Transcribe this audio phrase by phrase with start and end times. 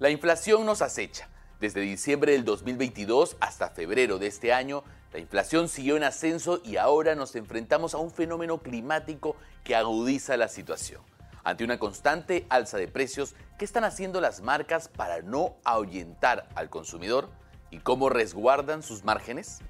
[0.00, 1.28] La inflación nos acecha.
[1.60, 6.78] Desde diciembre del 2022 hasta febrero de este año, la inflación siguió en ascenso y
[6.78, 11.02] ahora nos enfrentamos a un fenómeno climático que agudiza la situación.
[11.44, 16.70] Ante una constante alza de precios, ¿qué están haciendo las marcas para no ahuyentar al
[16.70, 17.28] consumidor?
[17.70, 19.60] ¿Y cómo resguardan sus márgenes?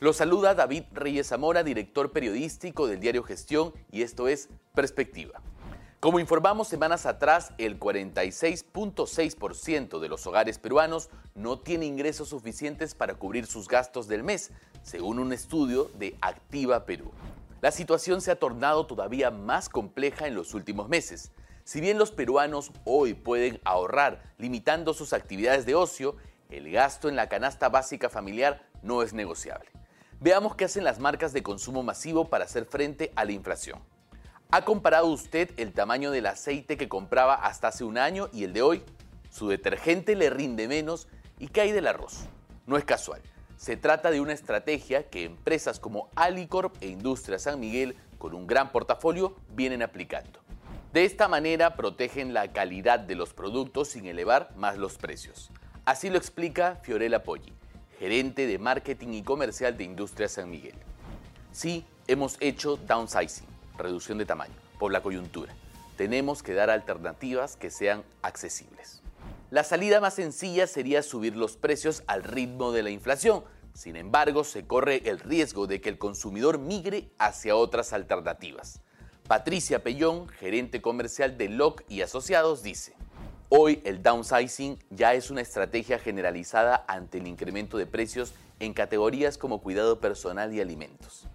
[0.00, 5.42] Lo saluda David Reyes Zamora, director periodístico del diario Gestión, y esto es Perspectiva.
[5.98, 13.14] Como informamos semanas atrás, el 46.6% de los hogares peruanos no tiene ingresos suficientes para
[13.14, 14.52] cubrir sus gastos del mes,
[14.84, 17.10] según un estudio de Activa Perú.
[17.60, 21.32] La situación se ha tornado todavía más compleja en los últimos meses.
[21.64, 26.14] Si bien los peruanos hoy pueden ahorrar limitando sus actividades de ocio,
[26.50, 29.68] el gasto en la canasta básica familiar no es negociable.
[30.20, 33.78] Veamos qué hacen las marcas de consumo masivo para hacer frente a la inflación.
[34.50, 38.52] ¿Ha comparado usted el tamaño del aceite que compraba hasta hace un año y el
[38.52, 38.82] de hoy?
[39.30, 41.06] Su detergente le rinde menos
[41.38, 42.26] y hay del arroz.
[42.66, 43.22] No es casual.
[43.56, 48.48] Se trata de una estrategia que empresas como Alicorp e Industria San Miguel, con un
[48.48, 50.40] gran portafolio, vienen aplicando.
[50.92, 55.52] De esta manera protegen la calidad de los productos sin elevar más los precios.
[55.84, 57.52] Así lo explica Fiorella Poggi
[57.98, 60.74] gerente de marketing y comercial de Industria San Miguel.
[61.52, 63.46] Sí, hemos hecho downsizing,
[63.76, 65.54] reducción de tamaño, por la coyuntura.
[65.96, 69.02] Tenemos que dar alternativas que sean accesibles.
[69.50, 73.42] La salida más sencilla sería subir los precios al ritmo de la inflación.
[73.74, 78.80] Sin embargo, se corre el riesgo de que el consumidor migre hacia otras alternativas.
[79.26, 82.94] Patricia Pellón, gerente comercial de LOC y Asociados, dice,
[83.50, 89.38] Hoy el downsizing ya es una estrategia generalizada ante el incremento de precios en categorías
[89.38, 91.26] como cuidado personal y alimentos.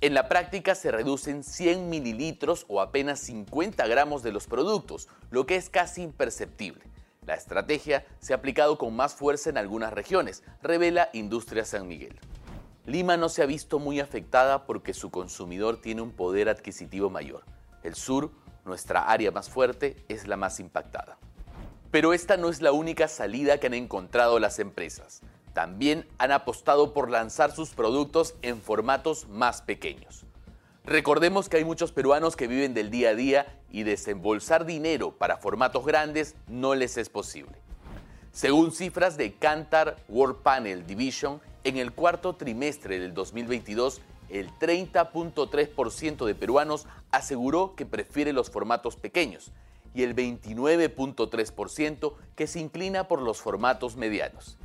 [0.00, 5.46] En la práctica se reducen 100 mililitros o apenas 50 gramos de los productos, lo
[5.46, 6.82] que es casi imperceptible.
[7.24, 12.18] La estrategia se ha aplicado con más fuerza en algunas regiones, revela Industria San Miguel.
[12.84, 17.44] Lima no se ha visto muy afectada porque su consumidor tiene un poder adquisitivo mayor.
[17.84, 18.32] El sur,
[18.64, 21.16] nuestra área más fuerte, es la más impactada.
[21.90, 25.22] Pero esta no es la única salida que han encontrado las empresas.
[25.52, 30.24] También han apostado por lanzar sus productos en formatos más pequeños.
[30.84, 35.38] Recordemos que hay muchos peruanos que viven del día a día y desembolsar dinero para
[35.38, 37.58] formatos grandes no les es posible.
[38.32, 46.24] Según cifras de Kantar World Panel Division, en el cuarto trimestre del 2022, el 30.3%
[46.24, 49.50] de peruanos aseguró que prefiere los formatos pequeños
[49.94, 54.58] y el 29.3% que se inclina por los formatos medianos.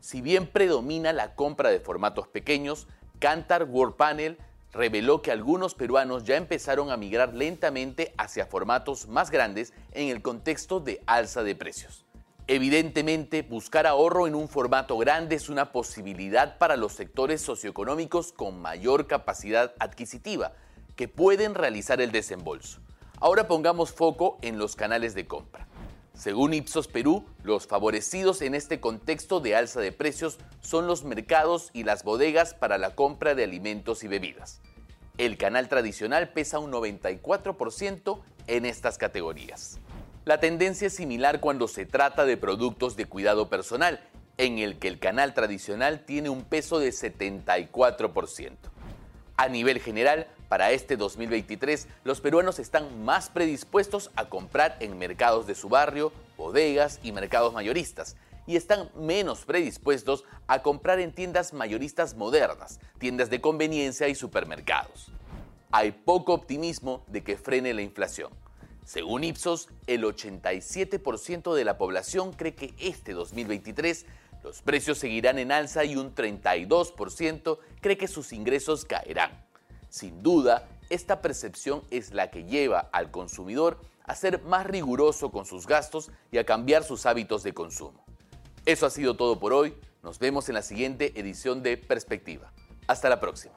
[0.00, 2.88] Si bien predomina la compra de formatos pequeños,
[3.20, 4.38] Kantar World Panel
[4.72, 10.22] reveló que algunos peruanos ya empezaron a migrar lentamente hacia formatos más grandes en el
[10.22, 12.04] contexto de alza de precios.
[12.48, 18.60] Evidentemente, buscar ahorro en un formato grande es una posibilidad para los sectores socioeconómicos con
[18.60, 20.52] mayor capacidad adquisitiva,
[20.96, 22.80] que pueden realizar el desembolso.
[23.22, 25.68] Ahora pongamos foco en los canales de compra.
[26.12, 31.70] Según Ipsos Perú, los favorecidos en este contexto de alza de precios son los mercados
[31.72, 34.60] y las bodegas para la compra de alimentos y bebidas.
[35.18, 39.78] El canal tradicional pesa un 94% en estas categorías.
[40.24, 44.00] La tendencia es similar cuando se trata de productos de cuidado personal,
[44.36, 48.56] en el que el canal tradicional tiene un peso de 74%.
[49.36, 55.46] A nivel general, para este 2023, los peruanos están más predispuestos a comprar en mercados
[55.46, 61.54] de su barrio, bodegas y mercados mayoristas, y están menos predispuestos a comprar en tiendas
[61.54, 65.06] mayoristas modernas, tiendas de conveniencia y supermercados.
[65.70, 68.30] Hay poco optimismo de que frene la inflación.
[68.84, 74.04] Según Ipsos, el 87% de la población cree que este 2023
[74.44, 79.50] los precios seguirán en alza y un 32% cree que sus ingresos caerán.
[79.92, 85.44] Sin duda, esta percepción es la que lleva al consumidor a ser más riguroso con
[85.44, 88.02] sus gastos y a cambiar sus hábitos de consumo.
[88.64, 89.74] Eso ha sido todo por hoy.
[90.02, 92.54] Nos vemos en la siguiente edición de Perspectiva.
[92.86, 93.52] Hasta la próxima.